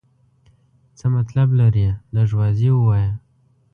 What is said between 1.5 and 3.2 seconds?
لرې؟ لږ واضح ووایه.